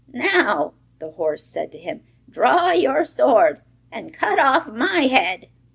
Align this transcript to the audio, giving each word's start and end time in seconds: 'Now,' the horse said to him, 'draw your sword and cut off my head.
'Now,' 0.11 0.73
the 0.97 1.11
horse 1.11 1.43
said 1.43 1.71
to 1.73 1.77
him, 1.77 2.01
'draw 2.27 2.71
your 2.71 3.05
sword 3.05 3.61
and 3.91 4.11
cut 4.11 4.39
off 4.39 4.67
my 4.67 5.01
head. 5.01 5.47